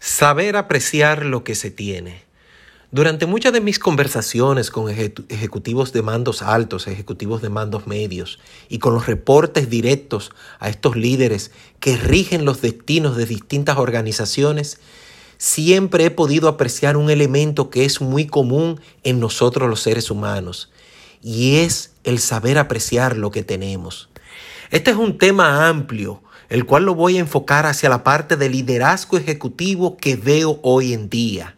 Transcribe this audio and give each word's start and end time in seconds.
Saber 0.00 0.56
apreciar 0.56 1.26
lo 1.26 1.44
que 1.44 1.54
se 1.54 1.70
tiene. 1.70 2.22
Durante 2.90 3.26
muchas 3.26 3.52
de 3.52 3.60
mis 3.60 3.78
conversaciones 3.78 4.70
con 4.70 4.90
ejecutivos 4.90 5.92
de 5.92 6.00
mandos 6.00 6.40
altos, 6.40 6.86
ejecutivos 6.86 7.42
de 7.42 7.50
mandos 7.50 7.86
medios 7.86 8.40
y 8.70 8.78
con 8.78 8.94
los 8.94 9.06
reportes 9.06 9.68
directos 9.68 10.32
a 10.58 10.70
estos 10.70 10.96
líderes 10.96 11.52
que 11.80 11.98
rigen 11.98 12.46
los 12.46 12.62
destinos 12.62 13.16
de 13.18 13.26
distintas 13.26 13.76
organizaciones, 13.76 14.80
siempre 15.36 16.06
he 16.06 16.10
podido 16.10 16.48
apreciar 16.48 16.96
un 16.96 17.10
elemento 17.10 17.68
que 17.68 17.84
es 17.84 18.00
muy 18.00 18.26
común 18.26 18.80
en 19.04 19.20
nosotros 19.20 19.68
los 19.68 19.82
seres 19.82 20.10
humanos 20.10 20.72
y 21.22 21.56
es 21.56 21.92
el 22.04 22.18
saber 22.20 22.56
apreciar 22.56 23.18
lo 23.18 23.30
que 23.30 23.44
tenemos. 23.44 24.08
Este 24.70 24.92
es 24.92 24.96
un 24.96 25.18
tema 25.18 25.68
amplio 25.68 26.22
el 26.50 26.66
cual 26.66 26.84
lo 26.84 26.94
voy 26.94 27.16
a 27.16 27.20
enfocar 27.20 27.64
hacia 27.64 27.88
la 27.88 28.04
parte 28.04 28.36
de 28.36 28.50
liderazgo 28.50 29.16
ejecutivo 29.16 29.96
que 29.96 30.16
veo 30.16 30.58
hoy 30.62 30.92
en 30.92 31.08
día. 31.08 31.56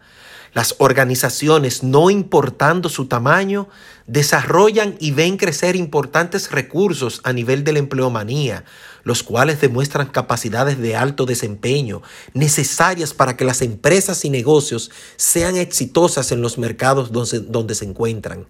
Las 0.52 0.74
organizaciones, 0.78 1.82
no 1.82 2.10
importando 2.10 2.90
su 2.90 3.06
tamaño, 3.06 3.68
desarrollan 4.06 4.96
y 5.00 5.10
ven 5.12 5.38
crecer 5.38 5.76
importantes 5.76 6.50
recursos 6.50 7.22
a 7.24 7.32
nivel 7.32 7.64
de 7.64 7.72
la 7.72 7.78
empleomanía, 7.78 8.66
los 9.02 9.22
cuales 9.22 9.62
demuestran 9.62 10.08
capacidades 10.08 10.78
de 10.78 10.94
alto 10.94 11.24
desempeño 11.24 12.02
necesarias 12.34 13.14
para 13.14 13.34
que 13.34 13.46
las 13.46 13.62
empresas 13.62 14.26
y 14.26 14.30
negocios 14.30 14.90
sean 15.16 15.56
exitosas 15.56 16.32
en 16.32 16.42
los 16.42 16.58
mercados 16.58 17.12
donde, 17.12 17.40
donde 17.40 17.74
se 17.74 17.86
encuentran. 17.86 18.46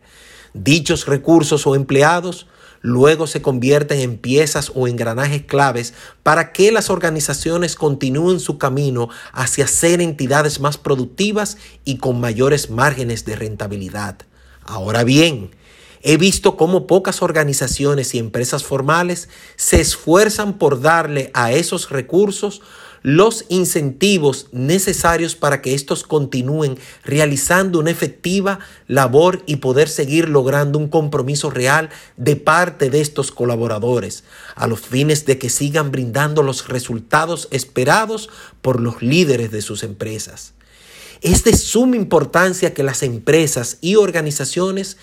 Dichos 0.54 1.06
recursos 1.06 1.68
o 1.68 1.76
empleados 1.76 2.48
luego 2.82 3.26
se 3.26 3.40
convierten 3.40 4.00
en 4.00 4.18
piezas 4.18 4.70
o 4.74 4.86
engranajes 4.86 5.44
claves 5.44 5.94
para 6.22 6.52
que 6.52 6.70
las 6.70 6.90
organizaciones 6.90 7.76
continúen 7.76 8.40
su 8.40 8.58
camino 8.58 9.08
hacia 9.32 9.66
ser 9.66 10.02
entidades 10.02 10.60
más 10.60 10.76
productivas 10.76 11.56
y 11.84 11.96
con 11.96 12.20
mayores 12.20 12.68
márgenes 12.68 13.24
de 13.24 13.36
rentabilidad. 13.36 14.18
Ahora 14.64 15.04
bien, 15.04 15.50
He 16.04 16.16
visto 16.16 16.56
cómo 16.56 16.88
pocas 16.88 17.22
organizaciones 17.22 18.12
y 18.14 18.18
empresas 18.18 18.64
formales 18.64 19.28
se 19.54 19.80
esfuerzan 19.80 20.58
por 20.58 20.80
darle 20.80 21.30
a 21.32 21.52
esos 21.52 21.90
recursos 21.90 22.60
los 23.02 23.44
incentivos 23.48 24.46
necesarios 24.52 25.34
para 25.34 25.60
que 25.60 25.74
estos 25.74 26.04
continúen 26.04 26.78
realizando 27.04 27.80
una 27.80 27.90
efectiva 27.90 28.60
labor 28.86 29.42
y 29.46 29.56
poder 29.56 29.88
seguir 29.88 30.28
logrando 30.28 30.78
un 30.78 30.88
compromiso 30.88 31.50
real 31.50 31.90
de 32.16 32.36
parte 32.36 32.90
de 32.90 33.00
estos 33.00 33.32
colaboradores, 33.32 34.24
a 34.54 34.66
los 34.66 34.80
fines 34.80 35.26
de 35.26 35.38
que 35.38 35.50
sigan 35.50 35.90
brindando 35.90 36.42
los 36.42 36.68
resultados 36.68 37.48
esperados 37.50 38.28
por 38.60 38.80
los 38.80 39.02
líderes 39.02 39.50
de 39.50 39.62
sus 39.62 39.82
empresas. 39.82 40.54
Es 41.20 41.44
de 41.44 41.56
suma 41.56 41.96
importancia 41.96 42.74
que 42.74 42.82
las 42.82 43.02
empresas 43.02 43.78
y 43.80 43.96
organizaciones 43.96 44.96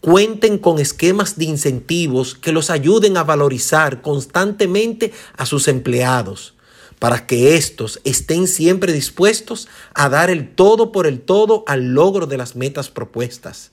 cuenten 0.00 0.58
con 0.58 0.78
esquemas 0.78 1.36
de 1.36 1.46
incentivos 1.46 2.34
que 2.34 2.52
los 2.52 2.70
ayuden 2.70 3.16
a 3.16 3.24
valorizar 3.24 4.02
constantemente 4.02 5.12
a 5.36 5.46
sus 5.46 5.68
empleados 5.68 6.55
para 6.98 7.26
que 7.26 7.56
éstos 7.56 8.00
estén 8.04 8.48
siempre 8.48 8.92
dispuestos 8.92 9.68
a 9.94 10.08
dar 10.08 10.30
el 10.30 10.54
todo 10.54 10.92
por 10.92 11.06
el 11.06 11.20
todo 11.20 11.64
al 11.66 11.94
logro 11.94 12.26
de 12.26 12.36
las 12.36 12.56
metas 12.56 12.90
propuestas. 12.90 13.72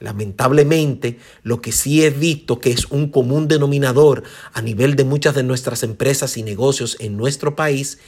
Lamentablemente, 0.00 1.18
lo 1.42 1.60
que 1.60 1.72
sí 1.72 2.02
he 2.02 2.08
visto 2.08 2.58
que 2.58 2.70
es 2.70 2.86
un 2.86 3.10
común 3.10 3.48
denominador 3.48 4.22
a 4.54 4.62
nivel 4.62 4.96
de 4.96 5.04
muchas 5.04 5.34
de 5.34 5.42
nuestras 5.42 5.82
empresas 5.82 6.38
y 6.38 6.42
negocios 6.42 6.96
en 7.00 7.18
nuestro 7.18 7.54
país 7.54 7.98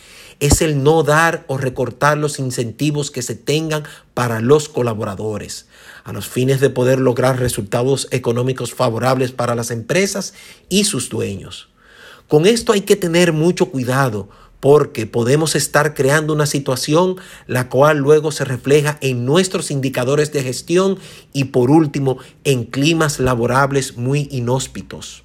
es 0.41 0.63
el 0.63 0.83
no 0.83 1.03
dar 1.03 1.45
o 1.49 1.59
recortar 1.59 2.17
los 2.17 2.39
incentivos 2.39 3.11
que 3.11 3.21
se 3.21 3.35
tengan 3.35 3.85
para 4.15 4.41
los 4.41 4.71
colaboradores, 4.71 5.67
a 6.05 6.15
los 6.15 6.29
fines 6.29 6.61
de 6.61 6.71
poder 6.71 6.99
lograr 6.99 7.39
resultados 7.39 8.09
económicos 8.11 8.73
favorables 8.73 9.33
para 9.33 9.55
las 9.55 9.71
empresas 9.71 10.33
y 10.71 10.85
sus 10.85 11.11
dueños. 11.11 11.69
Con 12.27 12.47
esto 12.47 12.73
hay 12.73 12.81
que 12.81 12.97
tener 12.97 13.35
mucho 13.35 13.67
cuidado 13.67 14.31
porque 14.63 15.07
podemos 15.07 15.57
estar 15.57 15.93
creando 15.93 16.33
una 16.33 16.47
situación 16.47 17.17
la 17.49 17.69
cual 17.69 17.99
luego 17.99 18.31
se 18.31 18.45
refleja 18.45 18.97
en 19.01 19.27
nuestros 19.27 19.73
indicadores 19.73 20.33
de 20.33 20.45
gestión 20.45 21.01
y 21.33 21.47
por 21.47 21.73
último 21.73 22.19
en 22.45 22.63
climas 22.63 23.19
laborables 23.19 23.97
muy 23.97 24.29
inhóspitos. 24.31 25.25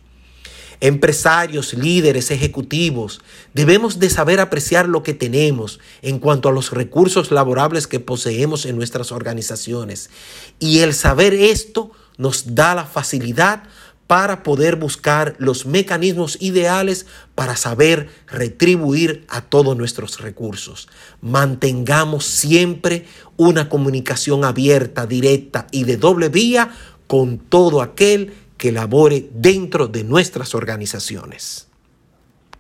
Empresarios, 0.82 1.76
líderes, 1.76 2.32
ejecutivos, 2.32 3.22
debemos 3.54 4.00
de 4.00 4.10
saber 4.10 4.40
apreciar 4.40 4.90
lo 4.90 5.04
que 5.04 5.14
tenemos 5.14 5.80
en 6.02 6.18
cuanto 6.18 6.50
a 6.50 6.52
los 6.52 6.72
recursos 6.72 7.30
laborables 7.30 7.86
que 7.86 8.00
poseemos 8.00 8.66
en 8.66 8.76
nuestras 8.76 9.12
organizaciones. 9.12 10.10
Y 10.60 10.80
el 10.80 10.96
saber 10.96 11.36
esto 11.36 11.92
nos 12.18 12.56
da 12.56 12.74
la 12.74 12.86
facilidad 12.86 13.66
para 14.08 14.42
poder 14.42 14.78
buscar 14.78 15.36
los 15.38 15.66
mecanismos 15.66 16.38
ideales 16.40 17.06
para 17.36 17.58
saber 17.58 18.10
retribuir 18.28 19.26
a 19.28 19.42
todos 19.42 19.78
nuestros 19.78 20.22
recursos. 20.22 20.88
Mantengamos 21.22 22.26
siempre 22.26 23.06
una 23.36 23.70
comunicación 23.70 24.46
abierta, 24.46 25.06
directa 25.06 25.68
y 25.72 25.84
de 25.84 25.98
doble 25.98 26.30
vía 26.30 26.72
con 27.06 27.38
todo 27.38 27.82
aquel 27.82 28.34
que 28.58 28.72
labore 28.72 29.30
dentro 29.34 29.88
de 29.88 30.04
nuestras 30.04 30.56
organizaciones. 30.56 31.67